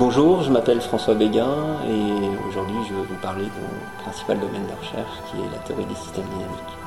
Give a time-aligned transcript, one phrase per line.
[0.00, 4.66] Bonjour, je m'appelle François Béguin et aujourd'hui je vais vous parler de mon principal domaine
[4.66, 6.80] de recherche qui est la théorie des systèmes dynamiques.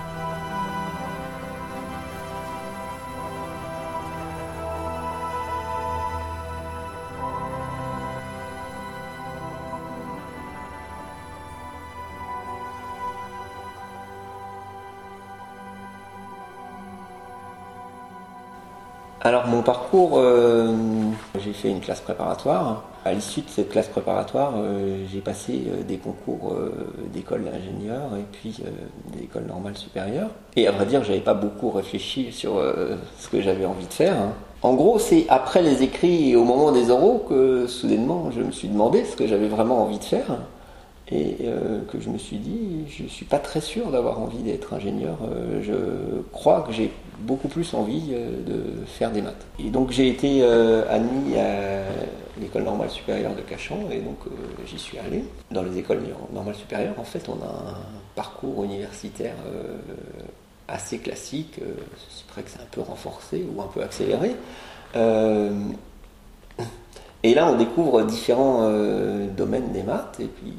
[19.25, 20.32] Alors mon parcours, euh,
[21.63, 22.83] fait une classe préparatoire.
[23.05, 26.53] À l'issue de cette classe préparatoire, euh, j'ai passé euh, des concours
[27.13, 28.57] d'école d'ingénieur et puis
[29.17, 30.29] d'école normale supérieure.
[30.57, 32.61] Et à vrai dire, j'avais pas beaucoup réfléchi sur
[33.17, 34.15] ce que j'avais envie de faire.
[34.15, 34.33] Hein.
[34.61, 38.51] En gros, c'est après les écrits et au moment des oraux que soudainement je me
[38.51, 40.37] suis demandé ce que j'avais vraiment envie de faire
[41.11, 41.37] et
[41.91, 45.17] que je me suis dit, je suis pas très sûr d'avoir envie d'être ingénieur.
[45.61, 45.73] je
[46.31, 49.45] crois que j'ai beaucoup plus envie euh, de faire des maths.
[49.59, 51.83] Et donc j'ai été euh, admis à
[52.39, 54.31] l'école normale supérieure de Cachan et donc euh,
[54.65, 55.23] j'y suis allé.
[55.51, 56.01] Dans les écoles
[56.33, 57.77] normales supérieures, en fait, on a un
[58.15, 59.35] parcours universitaire
[60.67, 61.59] assez classique,
[62.09, 64.35] c'est vrai que c'est un peu renforcé ou un peu accéléré.
[67.23, 68.69] et là, on découvre différents
[69.35, 70.53] domaines des maths et puis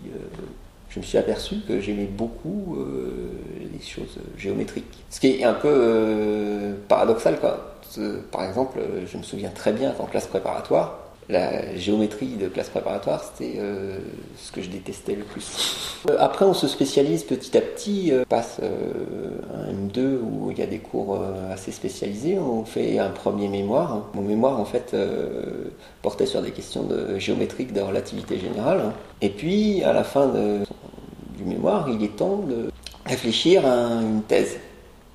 [0.94, 3.28] je me suis aperçu que j'aimais beaucoup euh,
[3.72, 4.84] les choses géométriques.
[5.10, 7.72] Ce qui est un peu euh, paradoxal, quoi.
[8.30, 13.24] Par exemple, je me souviens très bien qu'en classe préparatoire, la géométrie de classe préparatoire,
[13.24, 13.98] c'était euh,
[14.36, 16.00] ce que je détestais le plus.
[16.18, 20.78] Après, on se spécialise petit à petit, passe un M2 où il y a des
[20.78, 21.18] cours
[21.50, 24.08] assez spécialisés, on fait un premier mémoire.
[24.14, 24.94] Mon mémoire, en fait,
[26.02, 28.92] portait sur des questions de géométriques de relativité générale.
[29.22, 30.64] Et puis, à la fin de
[31.36, 32.70] du mémoire, il est temps de
[33.06, 34.56] réfléchir à une thèse.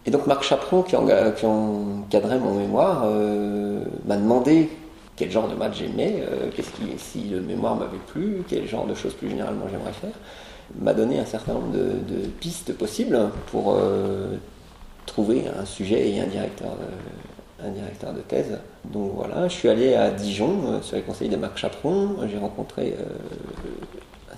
[0.05, 4.69] Et donc Marc Chaperon, qui, encadrait mon mémoire, euh, m'a demandé
[5.15, 6.49] quel genre de maths j'aimais, euh,
[6.97, 10.13] si le mémoire m'avait plu, quel genre de choses plus généralement j'aimerais faire,
[10.79, 13.19] m'a donné un certain nombre de, pistes possibles
[13.51, 14.37] pour euh,
[15.05, 16.71] trouver un sujet et un directeur,
[17.61, 18.57] un directeur de thèse.
[18.85, 22.95] Donc voilà, je suis allé à Dijon sur les conseils de Marc Chaperon, j'ai rencontré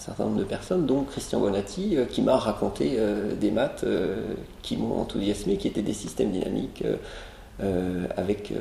[0.01, 4.33] certain nombre de personnes, dont Christian Bonatti, euh, qui m'a raconté euh, des maths euh,
[4.63, 6.83] qui m'ont enthousiasmé, qui étaient des systèmes dynamiques
[8.17, 8.51] avec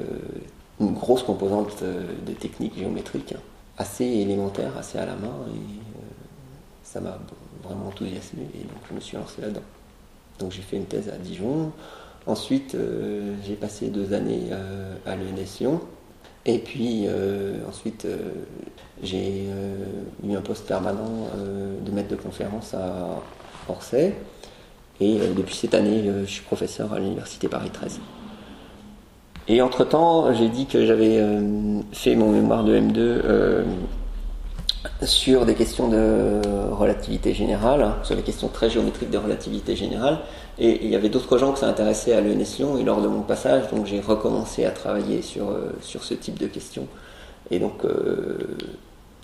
[0.78, 3.34] une grosse composante de techniques géométriques
[3.78, 5.80] assez élémentaires, assez à la main, et
[6.82, 7.18] ça m'a
[7.64, 9.62] vraiment enthousiasmé, et donc je me suis lancé là-dedans.
[10.38, 11.72] Donc j'ai fait une thèse à Dijon.
[12.26, 12.76] Ensuite,
[13.46, 14.50] j'ai passé deux années
[15.06, 15.80] à l'ENS Lyon.
[16.46, 17.06] Et puis
[17.68, 18.06] ensuite,
[19.02, 19.74] j'ai euh,
[20.26, 23.22] eu un poste permanent euh, de maître de conférence à
[23.68, 24.14] Orsay.
[25.00, 28.00] Et euh, depuis cette année, je suis professeur à l'Université Paris 13.
[29.48, 31.18] Et entre-temps, j'ai dit que j'avais
[31.92, 33.64] fait mon mémoire de M2
[35.02, 40.20] sur des questions de relativité générale, sur des questions très géométriques de relativité générale.
[40.58, 42.78] Et il y avait d'autres gens que ça intéressait à l'ENS Lyon.
[42.78, 46.46] Et lors de mon passage, donc j'ai recommencé à travailler sur, sur ce type de
[46.46, 46.86] questions.
[47.50, 47.84] Et donc,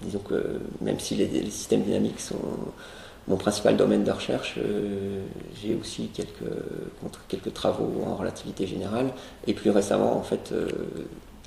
[0.02, 2.36] disons que même si les, systèmes dynamiques sont
[3.28, 5.20] mon principal domaine de recherche, euh,
[5.60, 6.52] j'ai aussi quelques,
[7.28, 9.08] quelques travaux en relativité générale
[9.48, 10.68] et plus récemment en fait euh,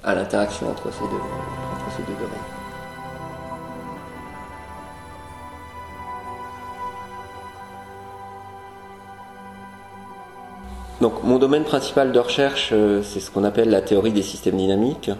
[0.03, 2.59] à l'interaction entre entre ces deux domaines.
[11.02, 14.58] Donc mon domaine principal de recherche, euh, c'est ce qu'on appelle la théorie des systèmes
[14.58, 15.12] dynamiques.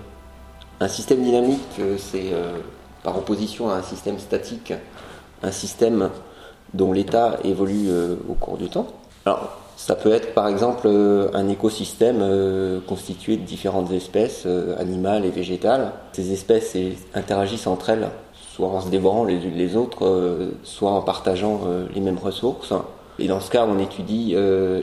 [0.82, 2.32] Un système dynamique, c'est
[3.04, 4.74] par opposition à un système statique,
[5.44, 6.10] un système
[6.74, 8.88] dont l'état évolue euh, au cours du temps.
[9.26, 14.46] Alors, ça peut être par exemple euh, un écosystème euh, constitué de différentes espèces
[14.78, 15.92] animales et végétales.
[16.14, 16.76] Ces espèces
[17.14, 18.10] interagissent entre elles,
[18.56, 21.62] soit en se dévorant les unes les autres, soit en partageant
[21.94, 22.74] les mêmes ressources.
[23.18, 24.36] Et dans ce cas, on étudie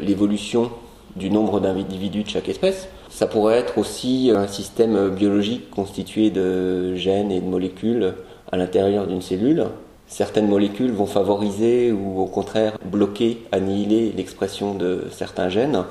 [0.03, 0.71] l'évolution
[1.17, 2.89] du nombre d'individus de chaque espèce.
[3.11, 8.15] Ça pourrait être aussi un système biologique constitué de gènes et de molécules
[8.53, 9.67] à l'intérieur d'une cellule.
[10.07, 15.85] Certaines molécules vont favoriser ou au contraire bloquer, annihiler l'expression de certains gènes.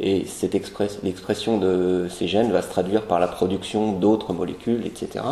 [0.00, 0.26] Et
[1.04, 5.24] l'expression de ces gènes va se traduire par la production d'autres molécules, etc.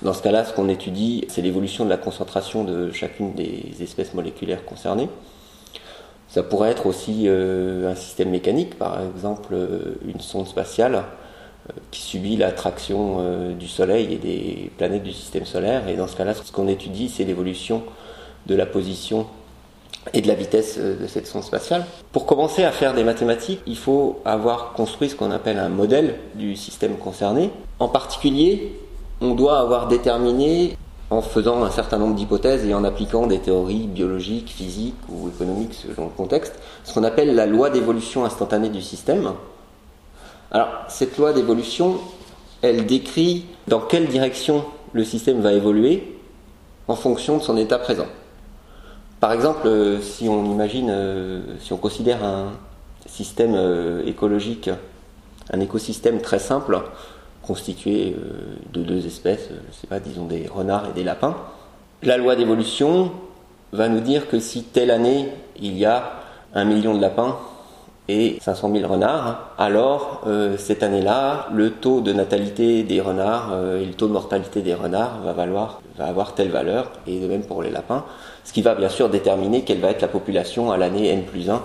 [0.00, 4.14] Dans ce cas-là, ce qu'on étudie, c'est l'évolution de la concentration de chacune des espèces
[4.14, 5.08] moléculaires concernées.
[6.28, 11.72] Ça pourrait être aussi euh, un système mécanique, par exemple euh, une sonde spatiale euh,
[11.90, 15.88] qui subit l'attraction du Soleil et des planètes du système solaire.
[15.88, 17.82] Et dans ce cas-là, ce qu'on étudie, c'est l'évolution
[18.46, 19.26] de la position
[20.12, 21.84] et de la vitesse de cette sonde spatiale.
[22.12, 26.16] Pour commencer à faire des mathématiques, il faut avoir construit ce qu'on appelle un modèle
[26.34, 27.50] du système concerné.
[27.78, 28.78] En particulier,
[29.20, 30.76] on doit avoir déterminé
[31.10, 35.74] en faisant un certain nombre d'hypothèses et en appliquant des théories biologiques, physiques ou économiques
[35.74, 39.32] selon le contexte, ce qu'on appelle la loi d'évolution instantanée du système.
[40.50, 41.98] Alors, cette loi d'évolution,
[42.62, 46.18] elle décrit dans quelle direction le système va évoluer
[46.88, 48.06] en fonction de son état présent.
[49.20, 49.68] Par exemple,
[50.00, 52.52] si on imagine, euh, si on considère un
[53.06, 54.70] système euh, écologique,
[55.52, 56.78] un écosystème très simple,
[57.42, 58.14] constitué
[58.72, 61.36] de deux espèces, je sais pas, disons des renards et des lapins,
[62.02, 63.12] la loi d'évolution
[63.72, 65.28] va nous dire que si telle année
[65.60, 66.12] il y a
[66.54, 67.36] un million de lapins
[68.08, 70.24] et 500 000 renards, alors
[70.56, 75.20] cette année-là, le taux de natalité des renards et le taux de mortalité des renards
[75.22, 78.04] va, valoir, va avoir telle valeur, et de même pour les lapins
[78.48, 81.50] ce qui va bien sûr déterminer quelle va être la population à l'année N plus
[81.50, 81.60] 1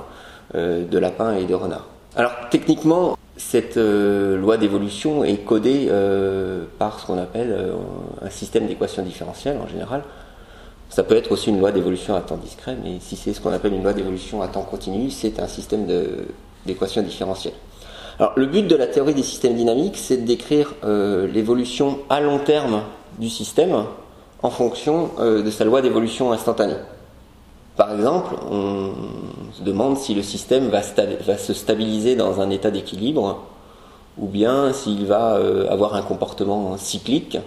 [0.55, 1.87] euh, de lapins et de renards.
[2.17, 7.55] Alors techniquement, cette euh, loi d'évolution est codée euh, par ce qu'on appelle
[8.21, 10.03] un système d'équations différentielles en général.
[10.89, 13.51] Ça peut être aussi une loi d'évolution à temps discret, mais si c'est ce qu'on
[13.51, 15.87] appelle une loi d'évolution à temps continu, c'est un système
[16.67, 17.55] d'équations différentielles.
[18.19, 22.37] Alors le but de la théorie des systèmes dynamiques, c'est de décrire l'évolution à long
[22.37, 22.83] terme
[23.17, 23.85] du système
[24.43, 26.75] en fonction euh, de sa loi d'évolution instantanée.
[27.77, 28.91] Par exemple, on
[29.53, 33.43] se demande si le système va, se stabiliser dans un état d'équilibre,
[34.17, 37.37] ou bien s'il va euh, avoir un comportement cyclique,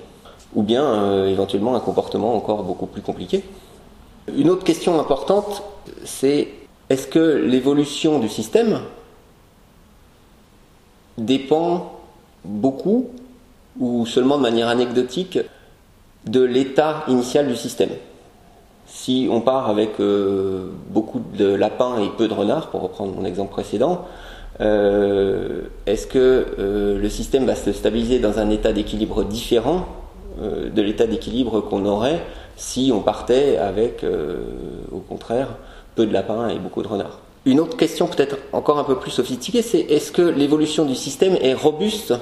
[0.54, 3.44] ou bien euh, éventuellement un comportement encore beaucoup plus compliqué.
[4.36, 5.62] Une autre question importante,
[6.04, 6.48] c'est
[6.88, 8.80] est-ce que l'évolution du système
[11.18, 11.92] dépend
[12.44, 13.10] beaucoup
[13.78, 15.38] ou seulement de manière anecdotique
[16.26, 17.90] de l'état initial du système?
[18.86, 23.24] Si on part avec euh, beaucoup de lapins et peu de renards, pour reprendre mon
[23.24, 24.04] exemple précédent,
[24.60, 29.86] euh, est-ce que euh, le système va se stabiliser dans un état d'équilibre différent
[30.38, 32.20] de l'état d'équilibre qu'on aurait
[32.58, 34.04] si on partait avec,
[34.92, 35.56] au contraire,
[35.94, 37.20] peu de lapins et beaucoup de renards?
[37.46, 41.38] Une autre question peut-être encore un peu plus sophistiquée, c'est est-ce que l'évolution du système
[41.40, 42.12] est robuste?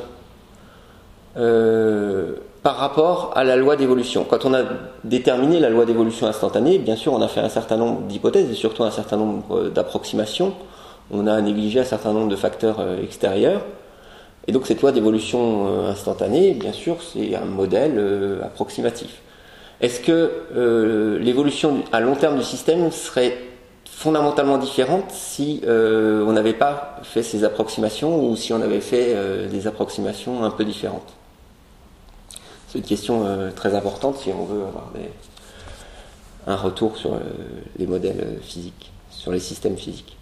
[2.65, 4.25] Par rapport à la loi d'évolution.
[4.25, 4.63] Quand on a
[5.05, 8.55] déterminé la loi d'évolution instantanée, bien sûr, on a fait un certain nombre d'hypothèses et
[8.55, 10.55] surtout un certain nombre d'approximations.
[11.11, 13.61] On a négligé un certain nombre de facteurs euh, extérieurs.
[14.49, 19.21] Et donc cette loi d'évolution euh, instantanée, bien sûr, c'est un modèle euh, approximatif.
[19.83, 23.37] Est-ce que l'évolution à long terme du système serait
[23.85, 29.15] fondamentalement différente si on n'avait pas fait ces approximations ou si on avait fait
[29.51, 31.14] des approximations un peu différentes?
[32.75, 34.91] C'est une question euh, très importante si on veut avoir
[36.49, 37.21] un retour sur euh,
[37.79, 40.17] les modèles euh, physiques, sur les systèmes physiques.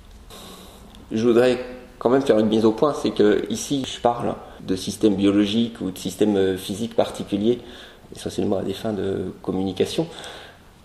[1.11, 1.59] Je voudrais
[1.99, 4.35] quand même faire une mise au point, c'est que ici je parle
[4.67, 7.61] de systèmes biologiques ou de systèmes physiques particuliers,
[8.15, 10.07] essentiellement à des fins de communication.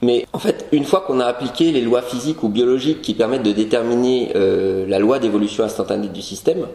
[0.01, 3.43] Mais en fait, une fois qu'on a appliqué les lois physiques ou biologiques qui permettent
[3.43, 6.67] de déterminer la loi d'évolution instantanée du système,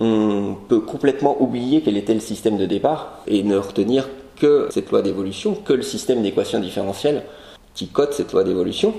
[0.00, 4.90] on peut complètement oublier quel était le système de départ et ne retenir que cette
[4.90, 7.24] loi d'évolution, que le système d'équations différentielles
[7.74, 8.94] qui code cette loi d'évolution.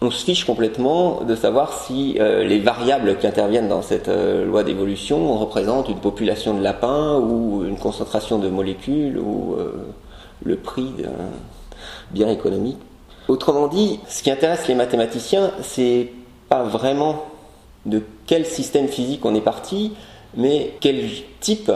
[0.00, 4.44] On se fiche complètement de savoir si euh, les variables qui interviennent dans cette euh,
[4.44, 9.72] loi d'évolution représentent une population de lapins ou une concentration de molécules ou euh,
[10.44, 11.10] le prix d'un
[12.10, 12.78] bien économique.
[13.28, 16.12] Autrement dit, ce qui intéresse les mathématiciens, c'est
[16.48, 17.24] pas vraiment
[17.86, 19.92] de quel système physique on est parti,
[20.36, 21.08] mais quel
[21.40, 21.72] type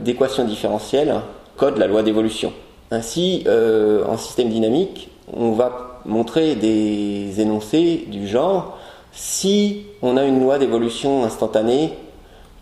[0.00, 1.14] d'équation différentielle
[1.56, 2.52] code la loi d'évolution.
[2.90, 8.78] Ainsi, euh, en système dynamique, on va montrer des énoncés du genre
[9.12, 11.92] si on a une loi d'évolution instantanée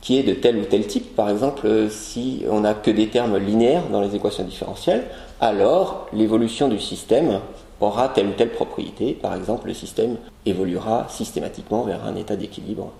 [0.01, 3.09] qui est de tel ou tel type, par exemple, euh, si on n'a que des
[3.09, 5.05] termes linéaires dans les équations différentielles,
[5.41, 7.41] alors l'évolution du système
[7.81, 9.13] aura telle ou telle propriété.
[9.13, 12.93] Par exemple, le système évoluera systématiquement vers un état d'équilibre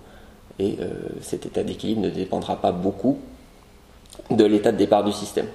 [0.59, 3.19] et euh, cet état d'équilibre ne dépendra pas beaucoup
[4.31, 5.47] de l'état de départ du système.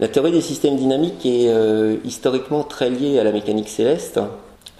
[0.00, 4.18] La théorie des systèmes dynamiques est euh, historiquement très liée à la mécanique céleste.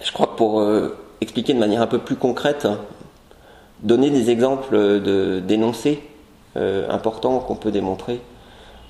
[0.03, 2.67] Je crois que pour euh, expliquer de manière un peu plus concrète,
[3.83, 4.99] donner des exemples
[5.41, 6.01] d'énoncés
[6.57, 8.19] euh, importants qu'on peut démontrer,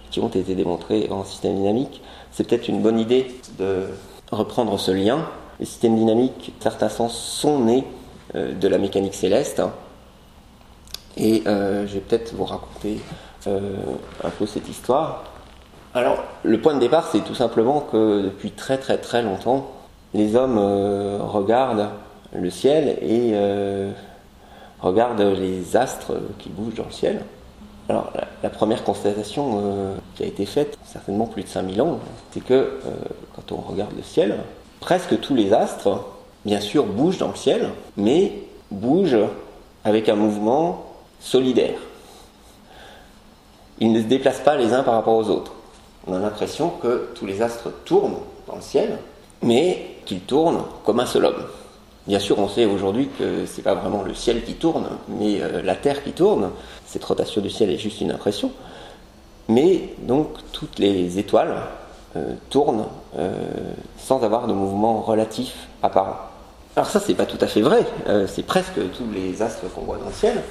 [0.09, 3.27] qui ont été démontrés en système dynamique, c'est peut-être une bonne idée
[3.59, 3.87] de
[4.31, 5.27] reprendre ce lien.
[5.59, 7.83] Les systèmes dynamiques, certains sens, sont nés
[8.33, 9.61] de la mécanique céleste.
[11.17, 12.99] Et je vais peut-être vous raconter
[13.45, 15.30] un peu cette histoire.
[15.93, 19.71] Alors, le point de départ, c'est tout simplement que depuis très très très longtemps,
[20.13, 21.89] les hommes regardent
[22.33, 23.33] le ciel et
[24.81, 27.21] regardent les astres qui bougent dans le ciel.
[27.89, 31.99] Alors, la, première constatation euh, qui a été faite, certainement plus de 5000 ans,
[32.31, 32.79] c'est que euh,
[33.35, 34.37] quand on regarde le ciel,
[34.79, 36.05] presque tous les astres,
[36.45, 38.31] bien sûr, bougent dans le ciel, mais
[38.69, 39.25] bougent
[39.83, 40.85] avec un mouvement
[41.19, 41.79] solidaire.
[43.79, 45.53] Ils ne se déplacent pas les uns par rapport aux autres.
[46.07, 48.17] On a l'impression que tous les astres tournent
[48.47, 48.97] dans le ciel,
[49.43, 51.43] mais qu'ils tournent comme un seul homme.
[52.07, 55.61] Bien sûr, on sait aujourd'hui que c'est pas vraiment le ciel qui tourne, mais euh,
[55.61, 56.49] la Terre qui tourne.
[56.87, 58.51] Cette rotation du ciel est juste une impression.
[59.47, 61.55] Mais donc toutes les étoiles
[62.15, 62.85] euh, tournent
[63.19, 63.33] euh,
[63.99, 66.17] sans avoir de mouvement relatif apparent.
[66.75, 67.85] Alors ça, c'est pas tout à fait vrai.
[68.27, 70.41] c'est presque tous les astres qu'on voit dans le ciel,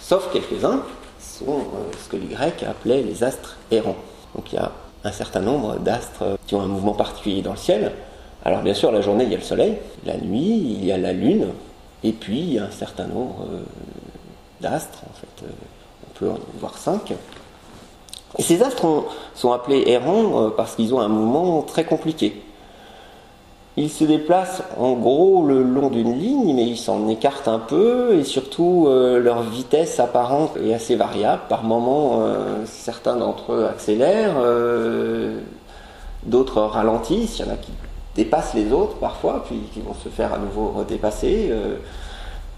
[0.00, 0.82] sauf quelques-uns
[1.18, 1.64] sont
[2.00, 3.96] ce que les Grecs appelaient les astres errants.
[5.04, 7.92] Un certain nombre d'astres qui ont un mouvement particulier dans le ciel,
[8.44, 10.98] alors bien sûr, la journée, il y a le soleil, la nuit, il y a
[10.98, 11.48] la lune,
[12.02, 13.62] et puis il y a un certain nombre euh,
[14.60, 15.50] d'astres, en fait, euh,
[16.06, 17.14] on peut en voir cinq.
[18.38, 22.42] Ces astres sont appelés errants euh, parce qu'ils ont un mouvement très compliqué.
[23.76, 28.14] Ils se déplacent en gros le long d'une ligne, mais ils s'en écartent un peu,
[28.14, 31.42] et surtout leur vitesse apparente est assez variable.
[31.48, 32.22] Par moments,
[32.66, 34.36] certains d'entre eux accélèrent,
[36.24, 37.72] d'autres ralentissent, il y en a qui
[38.14, 41.48] dépassent les autres parfois, puis qui vont se faire à nouveau redépasser.
[41.50, 41.76] Euh,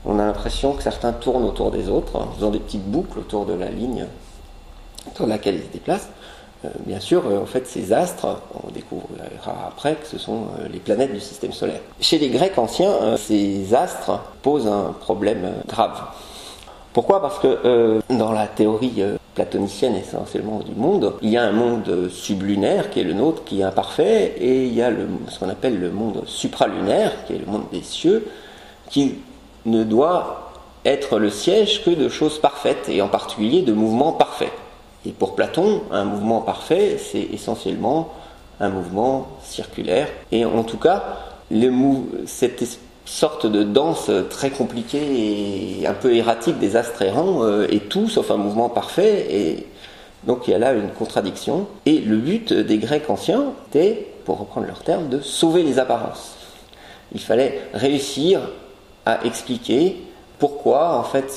[0.05, 3.47] on a l'impression que certains tournent autour des autres, en faisant des petites boucles autour
[3.47, 4.07] de la ligne
[5.09, 6.11] autour laquelle ils se déplacent.
[6.65, 10.79] Euh, bien sûr, euh, en fait, ces astres, on découvrira après que ce sont les
[10.79, 11.81] planètes du système solaire.
[12.01, 16.01] Chez les Grecs anciens, ces astres posent un problème grave.
[16.93, 17.21] Pourquoi?
[17.21, 19.03] Parce que dans la théorie
[19.37, 21.13] platonicienne essentiellement du monde.
[21.21, 24.75] Il y a un monde sublunaire qui est le nôtre, qui est imparfait, et il
[24.75, 24.91] y a
[25.29, 28.27] ce qu'on appelle le monde supralunaire, qui est le monde des cieux,
[28.89, 29.17] qui
[29.67, 30.53] ne doit
[30.87, 34.53] être le siège que de choses parfaites, et en particulier de mouvements parfaits.
[35.05, 38.13] Et pour Platon, un mouvement parfait, c'est essentiellement
[38.59, 41.05] un mouvement circulaire, et en tout cas,
[42.27, 47.79] cette sorte de danse très compliquée et un peu erratique des astres errants euh, et
[47.79, 49.27] tout sauf un mouvement parfait.
[49.31, 49.67] Et
[50.27, 51.69] donc il y a là une contradiction.
[51.87, 56.35] Et le but des Grecs anciens était, pour reprendre leur terme, de sauver les apparences.
[57.15, 58.41] Il fallait réussir
[59.05, 60.03] à expliquer
[60.39, 61.31] pourquoi en fait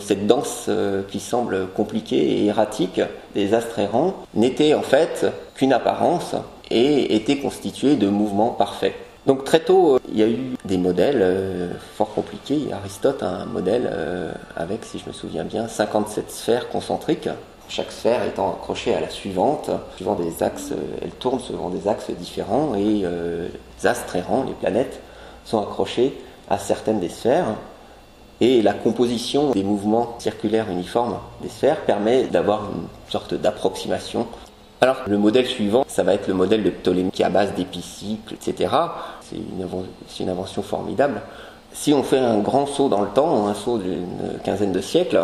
[0.00, 3.00] cette danse euh, qui semble compliquée et erratique
[3.34, 6.34] des astres errants n'était en fait qu'une apparence
[6.70, 8.94] et était constituée de mouvements parfaits.
[9.26, 12.68] Donc très tôt, euh, il y a eu des modèles euh, fort compliqués.
[12.72, 13.88] Aristote a un modèle
[14.56, 17.28] avec, si je me souviens bien, 57 sphères concentriques.
[17.68, 22.10] Chaque sphère étant accrochée à la suivante, suivant des axes, elle tourne selon des axes
[22.10, 25.00] différents et les astres errants, les planètes,
[25.44, 27.54] sont accrochés à certaines des sphères.
[28.40, 34.26] Et la composition des mouvements circulaires uniformes des sphères permet d'avoir une sorte d'approximation
[34.82, 37.52] alors, le modèle suivant, ça va être le modèle de Ptolémée qui est à base
[37.54, 38.74] d'épicycles, etc.
[39.20, 41.20] C'est une, invention formidable.
[41.74, 44.06] Si on fait un grand saut dans le temps, un saut d'une
[44.42, 45.20] quinzaine de siècles,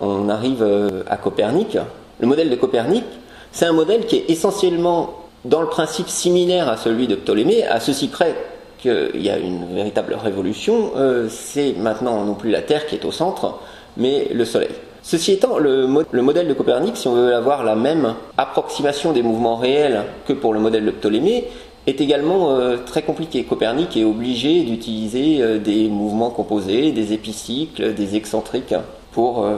[0.00, 1.78] on arrive euh, à Copernic.
[2.18, 3.04] Le modèle de Copernic,
[3.52, 7.78] c'est un modèle qui est essentiellement, dans le principe, similaire à celui de Ptolémée, à
[7.78, 8.34] ceci près
[8.78, 10.92] qu'il y a une véritable révolution.
[10.96, 13.58] Euh, c'est maintenant non plus la Terre qui est au centre,
[13.96, 14.70] mais le Soleil.
[15.02, 19.56] Ceci étant, le, modèle de Copernic, si on veut avoir la même approximation des mouvements
[19.56, 21.44] réels que pour le modèle de Ptolémée,
[21.86, 23.44] est également euh, très compliqué.
[23.44, 28.74] Copernic est obligé d'utiliser euh, des mouvements composés, des épicycles, des excentriques
[29.12, 29.48] pour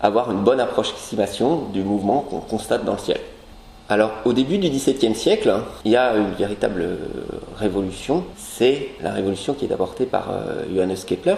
[0.00, 3.18] avoir une bonne approximation du mouvement qu'on constate dans le ciel.
[3.88, 6.98] Alors, au début du XVIIe siècle, il y a une véritable
[7.56, 8.24] révolution.
[8.36, 10.28] C'est la révolution qui est apportée par
[10.74, 11.36] Johannes Kepler,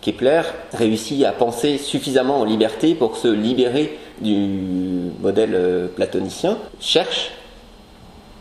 [0.00, 0.42] Kepler
[0.72, 7.32] réussit à penser suffisamment en liberté pour se libérer du modèle euh, platonicien, cherche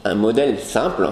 [0.06, 1.10] un modèle simple,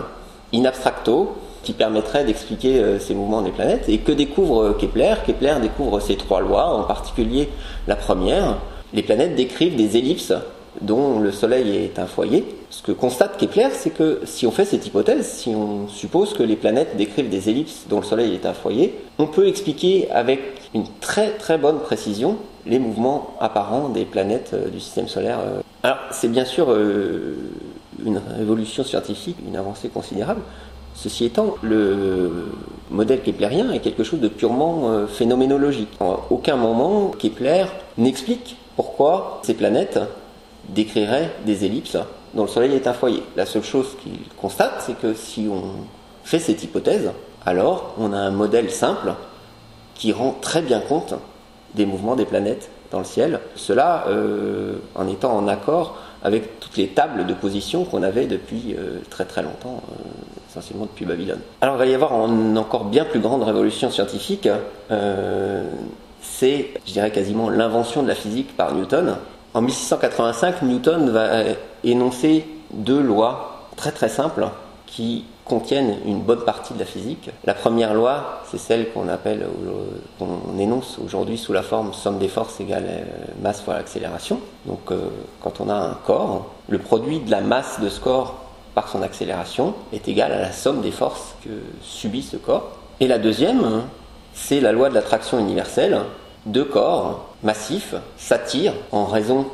[0.53, 3.89] in abstracto, qui permettrait d'expliquer euh, ces mouvements des planètes.
[3.89, 5.15] Et que découvre Kepler?
[5.25, 7.49] Kepler découvre ces trois lois, en particulier
[7.87, 8.57] la première.
[8.93, 10.33] Les planètes décrivent des ellipses
[10.81, 12.45] dont le Soleil est un foyer.
[12.69, 16.43] Ce que constate Kepler, c'est que si on fait cette hypothèse, si on suppose que
[16.43, 20.41] les planètes décrivent des ellipses dont le Soleil est un foyer, on peut expliquer avec
[20.73, 25.39] une très très bonne précision les mouvements apparents des planètes euh, du système solaire.
[25.39, 25.61] Euh.
[25.83, 27.35] Alors c'est bien sûr euh,
[28.03, 30.41] une révolution scientifique, une avancée considérable.
[30.95, 32.47] Ceci étant, le
[32.89, 35.89] modèle keplérien est quelque chose de purement phénoménologique.
[35.99, 37.65] En aucun moment, Kepler
[37.97, 39.99] n'explique pourquoi ces planètes
[40.69, 41.97] décriraient des ellipses
[42.33, 43.23] dont le Soleil est un foyer.
[43.35, 45.63] La seule chose qu'il constate, c'est que si on
[46.23, 47.11] fait cette hypothèse,
[47.45, 49.13] alors on a un modèle simple
[49.93, 51.15] qui rend très bien compte
[51.75, 53.39] des mouvements des planètes dans le ciel.
[53.55, 58.75] Cela euh, en étant en accord avec toutes les tables de position qu'on avait depuis
[58.77, 59.95] euh, très très longtemps, euh,
[60.49, 61.39] essentiellement depuis Babylone.
[61.61, 64.49] Alors il va y avoir une encore bien plus grande révolution scientifique,
[66.21, 69.15] c'est, je dirais quasiment, l'invention de la physique par Newton.
[69.55, 71.29] En 1685, Newton va
[71.85, 74.49] énoncer deux lois très très simples
[74.85, 77.29] qui contiennent une bonne partie de la physique.
[77.45, 79.47] La première loi, c'est celle qu'on appelle,
[80.19, 83.03] qu'on énonce aujourd'hui sous la forme somme des forces égale euh,
[83.41, 84.41] masse fois l'accélération.
[84.65, 85.07] Donc, euh,
[85.41, 88.35] quand on a un corps, le produit de la masse de ce corps
[88.73, 92.71] par son accélération est égal à la somme des forces que subit ce corps.
[92.99, 93.83] Et la deuxième,
[94.33, 96.01] c'est la loi de l'attraction universelle.
[96.45, 99.47] Deux corps massifs s'attirent en raison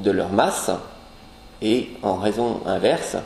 [0.00, 0.70] de leur masse
[1.62, 3.16] et en raison inverse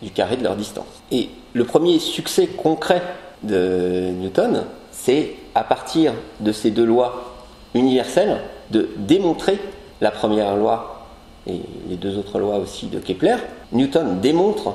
[0.00, 1.02] du carré de leur distance.
[1.10, 3.02] Et le premier succès concret
[3.42, 7.34] de Newton, c'est à partir de ces deux lois
[7.74, 9.58] universelles de démontrer
[10.00, 11.06] la première loi
[11.46, 13.36] et les deux autres lois aussi de Kepler.
[13.72, 14.74] Newton démontre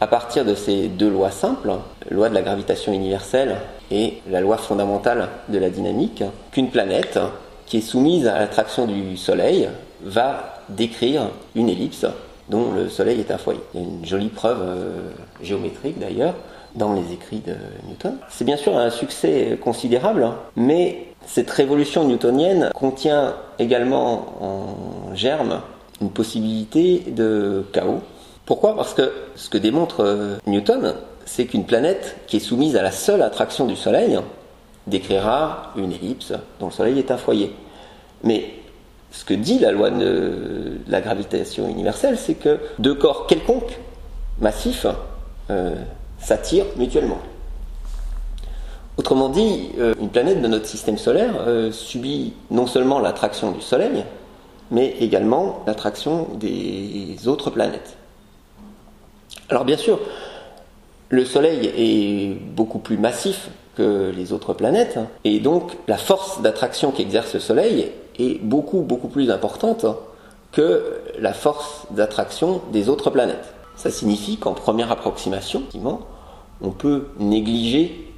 [0.00, 1.72] à partir de ces deux lois simples,
[2.10, 3.56] loi de la gravitation universelle
[3.90, 7.18] et la loi fondamentale de la dynamique, qu'une planète
[7.66, 9.68] qui est soumise à l'attraction du Soleil
[10.02, 12.06] va décrire une ellipse
[12.48, 13.60] dont le Soleil est un foyer.
[13.74, 15.10] Il y a une jolie preuve euh,
[15.42, 16.34] géométrique d'ailleurs
[16.74, 17.54] dans les écrits de
[17.88, 18.16] Newton.
[18.30, 25.60] C'est bien sûr un succès considérable, hein, mais cette révolution newtonienne contient également en germe
[26.00, 28.00] une possibilité de chaos.
[28.48, 28.74] Pourquoi?
[28.74, 30.94] Parce que ce que démontre euh, Newton,
[31.26, 34.18] c'est qu'une planète qui est soumise à la seule attraction du Soleil
[34.86, 37.54] décrira une ellipse dont le Soleil est un foyer.
[38.24, 38.54] Mais
[39.10, 43.78] ce que dit la loi de la gravitation universelle, c'est que deux corps quelconques,
[44.40, 44.86] massifs,
[45.50, 45.74] euh,
[46.18, 47.18] s'attirent mutuellement.
[48.96, 51.34] Autrement dit, euh, une planète de notre système solaire
[51.70, 54.06] subit non seulement l'attraction du Soleil,
[54.70, 57.98] mais également l'attraction des autres planètes.
[59.50, 59.98] Alors bien sûr,
[61.08, 66.90] le Soleil est beaucoup plus massif que les autres planètes, et donc la force d'attraction
[66.90, 69.86] qu'exerce le Soleil est beaucoup, beaucoup plus importante
[70.52, 73.54] que la force d'attraction des autres planètes.
[73.76, 75.62] Ça signifie qu'en première approximation,
[76.60, 78.12] on peut négliger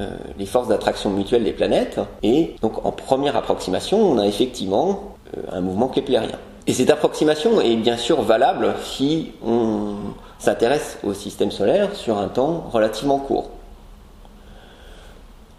[0.00, 5.16] euh, les forces d'attraction mutuelle des planètes, et donc en première approximation, on a effectivement
[5.36, 6.38] euh, un mouvement keplérien.
[6.66, 9.96] Et cette approximation est bien sûr valable si on
[10.38, 13.50] s'intéresse au système solaire sur un temps relativement court.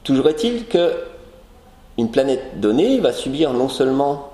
[0.03, 0.93] Toujours est-il que
[1.97, 4.29] une planète donnée va subir non seulement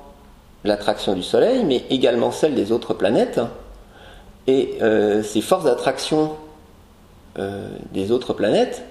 [0.63, 3.41] l'attraction du Soleil, mais également celle des autres planètes.
[4.47, 6.35] Et euh, ces forces d'attraction
[7.37, 8.83] euh, des autres planètes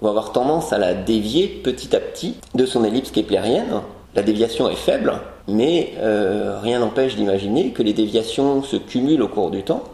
[0.00, 3.80] vont avoir tendance à la dévier petit à petit de son ellipse keplérienne.
[4.14, 5.12] La déviation est faible,
[5.48, 9.84] mais euh, rien n'empêche d'imaginer que les déviations se cumulent au cours du temps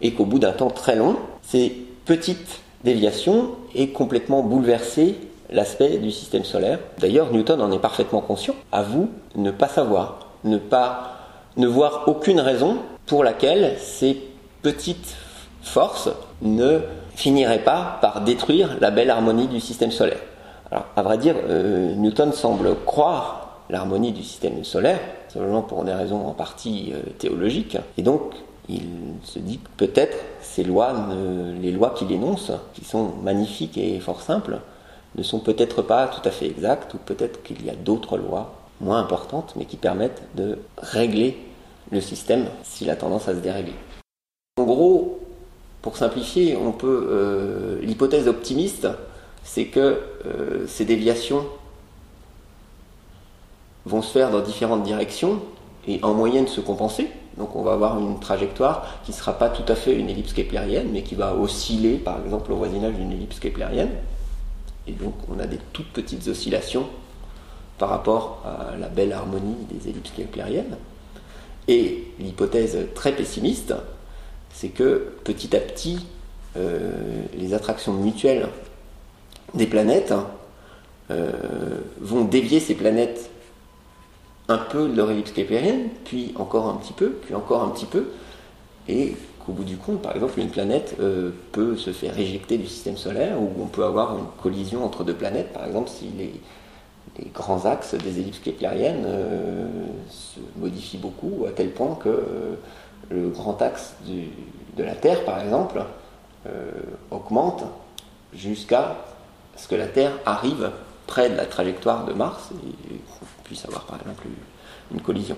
[0.00, 5.16] et qu'au bout d'un temps très long, ces petites déviations aient complètement bouleversé
[5.50, 6.78] l'aspect du système solaire.
[6.98, 8.54] D'ailleurs, Newton en est parfaitement conscient.
[8.70, 11.16] À vous, ne pas savoir, ne pas,
[11.56, 14.20] ne voir aucune raison pour laquelle ces
[14.62, 15.16] petites
[15.62, 16.10] forces
[16.42, 16.80] ne
[17.14, 20.20] finiraient pas par détruire la belle harmonie du système solaire.
[20.72, 25.92] Alors, à vrai dire, euh, Newton semble croire l'harmonie du système solaire, simplement pour des
[25.92, 28.22] raisons en partie euh, théologiques, et donc
[28.70, 28.84] il
[29.22, 30.94] se dit que peut-être ces lois,
[31.60, 34.60] les lois qu'il énonce, qui sont magnifiques et fort simples,
[35.14, 38.54] ne sont peut-être pas tout à fait exactes, ou peut-être qu'il y a d'autres lois
[38.80, 41.36] moins importantes, mais qui permettent de régler
[41.90, 43.74] le système s'il a tendance à se dérégler.
[44.58, 45.20] En gros,
[45.82, 48.88] pour simplifier, on peut euh, l'hypothèse optimiste,
[49.44, 51.44] c'est que euh, ces déviations
[53.86, 55.40] vont se faire dans différentes directions
[55.86, 57.08] et en moyenne se compenser.
[57.36, 60.32] Donc on va avoir une trajectoire qui ne sera pas tout à fait une ellipse
[60.32, 63.90] keplérienne, mais qui va osciller par exemple au voisinage d'une ellipse keplérienne.
[64.86, 66.86] Et donc on a des toutes petites oscillations
[67.78, 70.76] par rapport à la belle harmonie des ellipses keplériennes.
[71.68, 73.74] Et l'hypothèse très pessimiste,
[74.52, 76.06] c'est que petit à petit,
[76.56, 76.92] euh,
[77.36, 78.48] les attractions mutuelles
[79.54, 80.14] des planètes
[81.10, 81.30] euh,
[82.00, 83.30] vont dévier ces planètes
[84.48, 87.86] un peu de leur ellipse keplérienne, puis encore un petit peu, puis encore un petit
[87.86, 88.08] peu,
[88.88, 92.66] et qu'au bout du compte, par exemple, une planète euh, peut se faire éjecter du
[92.66, 96.32] système solaire, ou on peut avoir une collision entre deux planètes, par exemple, si les,
[97.34, 99.06] grands axes des ellipses keplériennes
[100.08, 102.24] se modifient beaucoup, à tel point que
[103.10, 105.84] le grand axe de la Terre, par exemple,
[107.10, 107.64] augmente
[108.34, 108.96] jusqu'à
[109.56, 110.70] ce que la Terre arrive
[111.06, 114.24] près de la trajectoire de Mars et qu'on puisse avoir par exemple
[114.92, 115.36] une collision.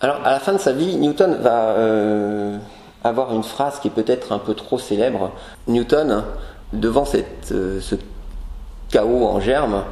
[0.00, 2.58] Alors à la fin de sa vie, Newton va euh,
[3.04, 5.32] avoir une phrase qui est peut-être un peu trop célèbre.
[5.68, 6.24] Newton,
[6.72, 7.04] devant
[7.52, 7.94] euh, ce
[8.88, 9.84] chaos en germe,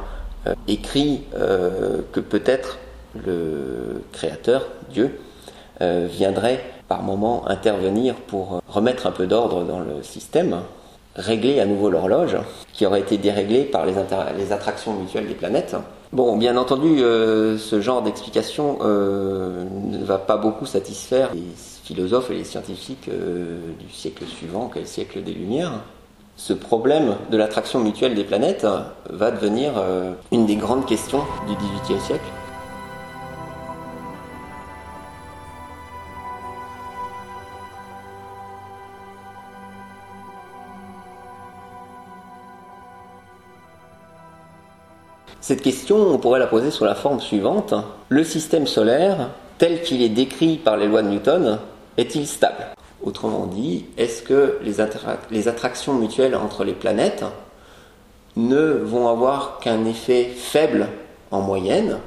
[0.47, 2.79] euh, écrit que peut-être
[3.15, 5.19] le Créateur, Dieu,
[5.79, 10.61] viendrait par moment intervenir pour remettre un peu d'ordre dans le système
[11.15, 12.37] régler à nouveau l'horloge,
[12.73, 15.75] qui aurait été déréglée par les, attractions mutuelles des planètes.
[16.11, 21.43] Bon, bien entendu, euh, ce genre d'explication euh, ne va pas beaucoup satisfaire les
[21.83, 25.73] philosophes et les scientifiques euh, du siècle suivant, quel siècle des Lumières.
[26.35, 28.65] Ce problème de l'attraction mutuelle des planètes
[29.09, 29.73] va devenir
[30.31, 32.23] une des grandes questions du XVIIIe siècle.
[45.41, 47.73] Cette question, on pourrait la poser sous la forme suivante.
[48.09, 51.59] Le système solaire, tel qu'il est décrit par les lois de Newton,
[51.95, 52.67] est-il stable?
[53.01, 57.23] Autrement dit, est-ce que les, attractions mutuelles entre les planètes
[58.35, 60.87] ne vont avoir qu'un effet faible
[61.31, 61.99] en moyenne?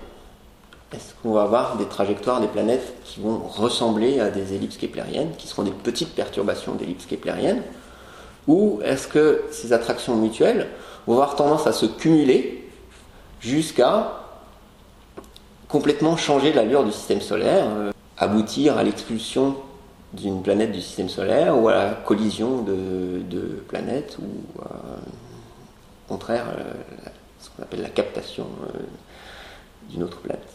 [0.93, 5.31] Est-ce qu'on va avoir des trajectoires des planètes qui vont ressembler à des ellipses keplériennes,
[5.39, 7.63] qui seront des petites perturbations d'ellipses keplériennes
[8.47, 10.69] Ou est-ce que ces attractions mutuelles
[11.07, 12.62] vont avoir tendance à se cumuler
[13.43, 14.13] jusqu'à
[15.69, 19.57] complètement changer l'allure du système solaire, euh, aboutir à l'expulsion
[20.13, 24.65] d'une planète du système solaire ou à la collision de, planètes ou euh,
[26.07, 27.09] au contraire euh,
[27.41, 28.47] ce qu'on appelle la captation
[29.89, 30.47] d'une autre planète.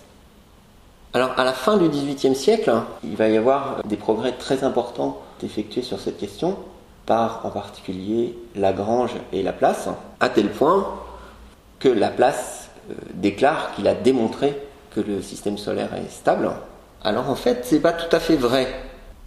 [1.13, 2.71] Alors à la fin du XVIIIe siècle,
[3.03, 6.57] il va y avoir des progrès très importants effectués sur cette question
[7.07, 10.85] par en particulier Lagrange et Laplace, à tel point
[11.79, 12.56] que Laplace euh,
[13.13, 14.57] déclare qu'il a démontré
[14.95, 16.49] que le système solaire est stable.
[17.03, 18.67] Alors en fait, c'est pas tout à fait vrai.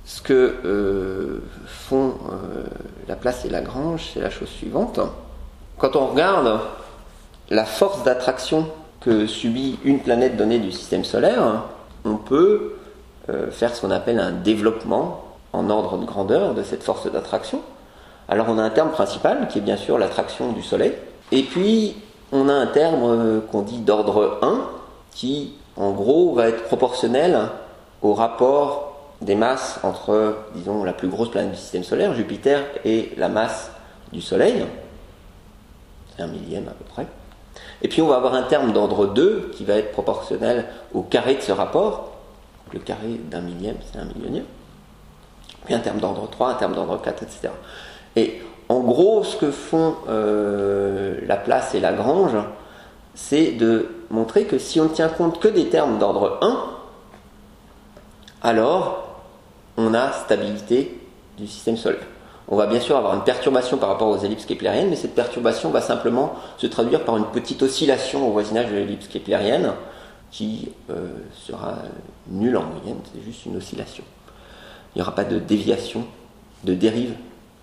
[0.04, 2.64] Ce que euh, font euh,
[3.08, 4.98] Laplace et Lagrange, c'est la chose suivante.
[5.78, 6.60] Quand on regarde
[7.50, 8.68] la force d'attraction
[9.00, 11.64] que subit une planète donnée du système solaire,
[12.04, 12.74] on peut
[13.50, 17.60] faire ce qu'on appelle un développement en ordre de grandeur de cette force d'attraction.
[18.28, 20.92] Alors on a un terme principal qui est bien sûr l'attraction du Soleil,
[21.32, 21.96] et puis
[22.32, 24.60] on a un terme euh, qu'on dit d'ordre 1
[25.12, 27.38] qui, en gros, va être proportionnel
[28.02, 28.90] au rapport
[29.20, 33.70] des masses entre, disons, la plus grosse planète du système solaire, Jupiter, et la masse
[34.12, 34.64] du Soleil.
[36.14, 37.06] C'est un millième à peu près.
[37.82, 41.34] Et puis on va avoir un terme d'ordre 2 qui va être proportionnel au carré
[41.34, 42.12] de ce rapport.
[42.72, 44.44] Le carré d'un millième, c'est un millionième.
[45.64, 47.48] Puis un terme d'ordre 3, un terme d'ordre 4, etc.
[48.16, 52.36] Et en gros, ce que font euh, Laplace et Lagrange,
[53.16, 56.66] c'est de montrer que si on ne tient compte que des termes d'ordre 1,
[58.42, 59.22] alors
[59.76, 60.96] on a stabilité
[61.36, 62.06] du système solaire.
[62.46, 65.70] On va bien sûr avoir une perturbation par rapport aux ellipses keplériennes, mais cette perturbation
[65.70, 69.72] va simplement se traduire par une petite oscillation au voisinage de l'ellipse keplérienne
[70.30, 71.74] qui euh, sera
[72.28, 74.04] nulle en moyenne, c'est juste une oscillation.
[74.94, 76.04] Il n'y aura pas de déviation,
[76.62, 77.14] de dérive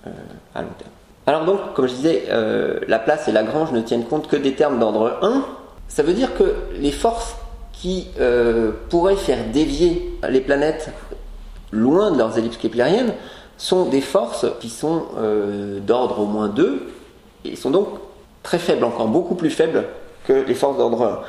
[0.05, 0.11] euh,
[0.53, 0.91] à long terme.
[1.27, 4.53] Alors donc, comme je disais, euh, la place et Lagrange ne tiennent compte que des
[4.53, 5.45] termes d'ordre 1.
[5.89, 7.35] Ça veut dire que les forces
[7.73, 10.89] qui euh, pourraient faire dévier les planètes
[11.73, 13.13] loin de leurs ellipses keplériennes
[13.57, 16.87] sont des forces qui sont euh, d'ordre au moins 2
[17.43, 17.89] et sont donc
[18.41, 19.83] très faibles, encore beaucoup plus faibles
[20.25, 21.19] que les forces d'ordre 1.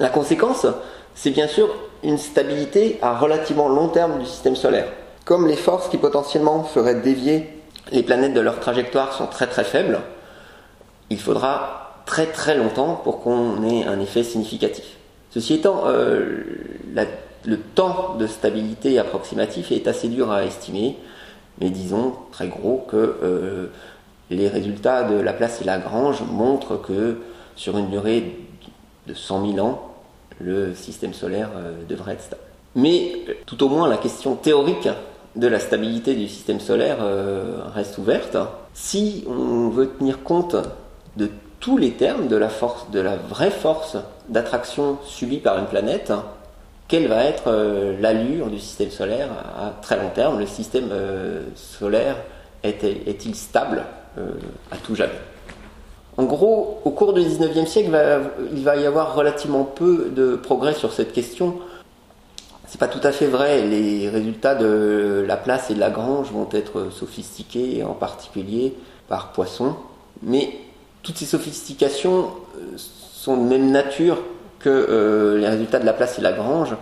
[0.00, 0.66] La conséquence,
[1.14, 1.68] c'est bien sûr
[2.02, 4.88] une stabilité à relativement long terme du système solaire.
[5.24, 7.48] Comme les forces qui potentiellement feraient dévier
[7.92, 10.00] les planètes de leur trajectoire sont très très faibles,
[11.10, 14.96] il faudra très très longtemps pour qu'on ait un effet significatif.
[15.30, 16.44] Ceci étant, euh,
[17.44, 20.96] le temps de stabilité approximatif est assez dur à estimer,
[21.60, 23.66] mais disons très gros que euh,
[24.30, 27.18] les résultats de Laplace et Lagrange montrent que
[27.56, 28.36] sur une durée
[29.06, 29.94] de 100 000 ans,
[30.40, 32.42] le système solaire euh, devrait être stable.
[32.74, 33.12] Mais
[33.46, 34.88] tout au moins la question théorique
[35.36, 38.36] de la stabilité du système solaire euh, reste ouverte.
[38.72, 40.56] Si on veut tenir compte
[41.16, 41.28] de
[41.60, 43.96] tous les termes de la force, de la vraie force
[44.28, 46.12] d'attraction subie par une planète,
[46.86, 50.38] quelle va être euh, l'allure du système solaire à très long terme?
[50.38, 52.16] Le système euh, solaire
[52.62, 53.84] est-il stable
[54.70, 55.12] à tout jamais?
[56.16, 57.90] En gros, au cours du 19e siècle,
[58.54, 61.56] il va y avoir relativement peu de progrès sur cette question.
[62.66, 63.62] C'est pas tout à fait vrai.
[63.66, 68.74] Les résultats de Laplace et de Lagrange vont être sophistiqués, en particulier
[69.08, 69.76] par Poisson.
[70.22, 70.50] Mais
[71.02, 74.18] toutes ces sophistications euh, sont de même nature
[74.58, 76.74] que euh, les résultats de Laplace et Lagrange.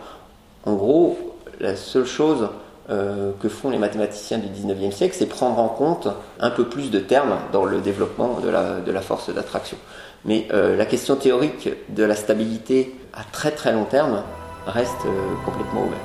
[0.65, 1.19] En gros,
[1.59, 2.49] la seule chose
[2.89, 6.93] euh, que font les mathématiciens du 19e siècle, c'est prendre en compte un peu plus
[6.93, 9.77] de termes dans le développement de la, force d'attraction.
[10.25, 14.23] Mais la question théorique de la stabilité à très très long terme
[14.67, 16.01] reste euh, complètement ouverte.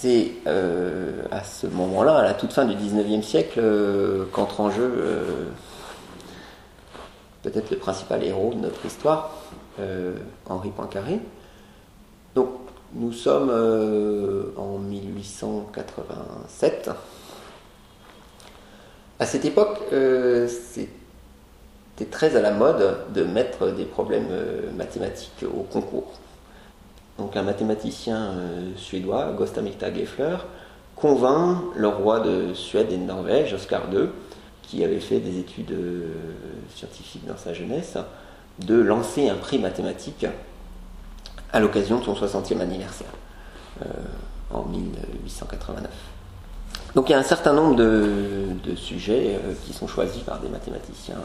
[0.00, 4.70] c'est euh, à ce moment-là, à la toute fin du 19e siècle, euh, qu'entre en
[4.70, 4.92] jeu
[7.42, 9.32] peut-être le principal héros de notre histoire,
[10.46, 11.20] Henri Poincaré.
[12.34, 12.48] Donc
[12.94, 13.50] nous sommes
[14.56, 16.90] en 1887.
[19.20, 19.78] À cette époque,
[20.48, 24.30] c'était très à la mode de mettre des problèmes
[24.76, 26.18] mathématiques au concours
[27.18, 30.36] donc un mathématicien euh, suédois, Gostamikta Geffler,
[30.94, 34.08] convainc le roi de Suède et de Norvège, Oscar II,
[34.62, 36.12] qui avait fait des études euh,
[36.74, 37.98] scientifiques dans sa jeunesse,
[38.60, 40.26] de lancer un prix mathématique
[41.52, 43.12] à l'occasion de son 60e anniversaire,
[43.82, 43.88] euh,
[44.50, 45.90] en 1889.
[46.94, 51.18] Donc il y a un certain nombre de, sujets qui sont choisis par des mathématiciens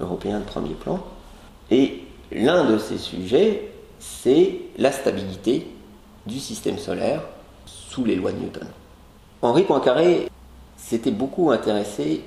[0.00, 1.00] européens de premier plan.
[1.70, 5.68] Et l'un de ces sujets c'est la stabilité
[6.26, 7.22] du système solaire
[7.66, 8.66] sous les lois de Newton.
[9.42, 10.28] Henri Poincaré
[10.76, 12.22] s'était beaucoup intéressé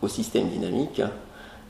[0.00, 1.02] au système dynamique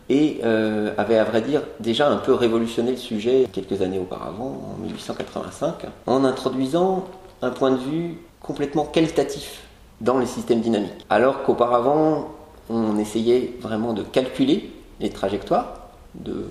[0.09, 4.75] et euh, avait à vrai dire déjà un peu révolutionné le sujet quelques années auparavant,
[4.75, 7.07] en 1885, en introduisant
[7.43, 9.63] un point de vue complètement qualitatif
[10.01, 11.05] dans les systèmes dynamiques.
[11.11, 12.31] Alors qu'auparavant,
[12.71, 16.47] on essayait vraiment de calculer les trajectoires, de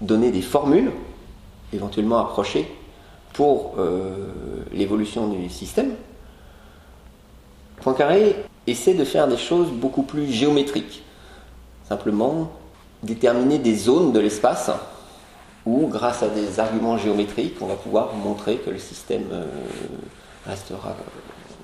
[0.00, 0.92] donner des formules
[1.72, 2.68] éventuellement approché
[3.32, 4.26] pour euh,
[4.72, 5.92] l'évolution du système.
[7.80, 11.02] Poincaré essaie de faire des choses beaucoup plus géométriques.
[11.88, 12.50] Simplement
[13.02, 14.70] déterminer des zones de l'espace
[15.66, 19.44] où, grâce à des arguments géométriques, on va pouvoir montrer que le système euh,
[20.46, 20.96] restera.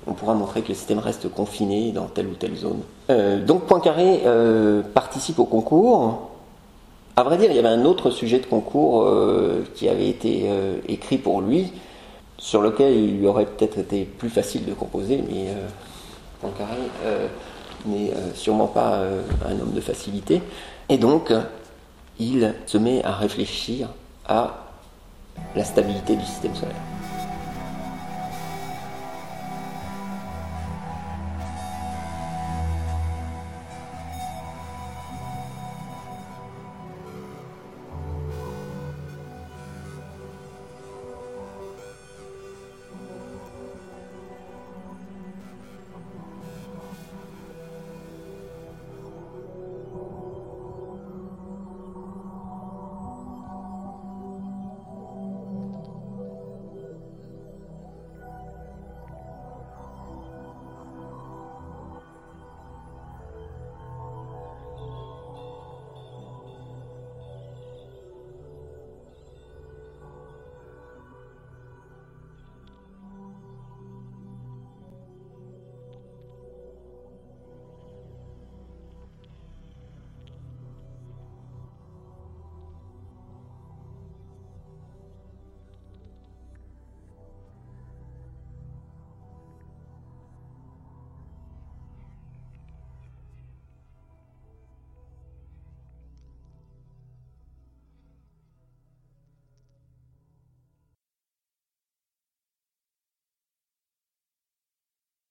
[0.05, 2.79] On pourra montrer que le système reste confiné dans telle ou telle zone.
[3.09, 4.21] Euh, donc Poincaré
[4.93, 6.29] participe au concours
[7.17, 10.43] à vrai dire, il y avait un autre sujet de concours euh, qui avait été
[10.45, 11.73] euh, écrit pour lui,
[12.37, 15.67] sur lequel il lui aurait peut-être été plus facile de composer, mais euh,
[16.39, 16.75] Poincaré
[17.87, 18.99] n'est sûrement pas
[19.47, 20.43] un homme de facilité.
[20.89, 21.33] Et donc,
[22.19, 23.89] il se met à réfléchir
[24.25, 24.67] à
[25.55, 26.96] la stabilité du système solaire.